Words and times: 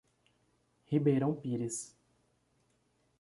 Ribeirão 0.87 1.35
Pires 1.35 1.95